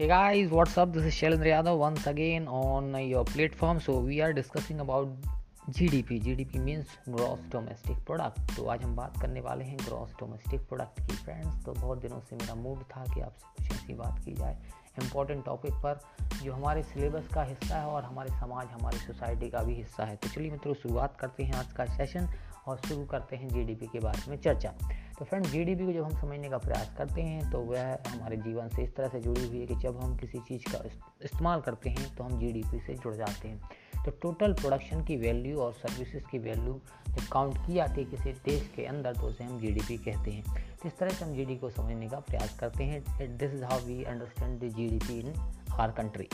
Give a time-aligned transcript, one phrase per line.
[0.00, 0.92] Hey guys, what's up?
[0.92, 3.80] This is Shailendra Yadav once again on your platform.
[3.80, 5.08] So we are discussing about
[5.70, 6.18] GDP.
[6.22, 11.00] GDP means gross domestic product तो आज हम बात करने वाले हैं gross domestic product
[11.00, 14.34] की friends तो बहुत दिनों से मेरा मूड था कि आपसे कुछ ऐसी बात की
[14.34, 14.56] जाए
[15.02, 16.00] इम्पोर्टेंट टॉपिक पर
[16.42, 20.16] जो हमारे सिलेबस का हिस्सा है और हमारे समाज हमारी सोसाइटी का भी हिस्सा है
[20.16, 22.28] तो चलिए मित्रों शुरुआत करते हैं आज का सेशन
[22.68, 24.74] और शुरू करते हैं जीडीपी के बारे में चर्चा
[25.18, 28.68] तो फ्रेंड जीडीपी को जब हम समझने का प्रयास करते हैं तो वह हमारे जीवन
[28.68, 30.82] से इस तरह से जुड़ी हुई है कि जब हम किसी चीज़ का
[31.24, 35.58] इस्तेमाल करते हैं तो हम जीडीपी से जुड़ जाते हैं। तो टोटल प्रोडक्शन की वैल्यू
[35.58, 39.44] और सर्विसेज़ की वैल्यू जब काउंट की जाती है किसी देश के अंदर तो उसे
[39.44, 42.84] हम जीडीपी कहते हैं। तो इस तरह से हम जीडी को समझने का प्रयास करते
[42.84, 45.34] हैं। This is how we understand the GDP in
[45.72, 46.28] our country